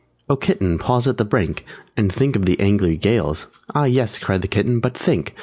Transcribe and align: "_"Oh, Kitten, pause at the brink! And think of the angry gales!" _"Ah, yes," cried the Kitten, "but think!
"_"Oh, 0.27 0.35
Kitten, 0.35 0.79
pause 0.79 1.05
at 1.09 1.17
the 1.17 1.23
brink! 1.25 1.63
And 1.95 2.11
think 2.11 2.35
of 2.35 2.47
the 2.47 2.59
angry 2.59 2.97
gales!" 2.97 3.45
_"Ah, 3.75 3.85
yes," 3.85 4.17
cried 4.17 4.41
the 4.41 4.47
Kitten, 4.47 4.79
"but 4.79 4.97
think! 4.97 5.35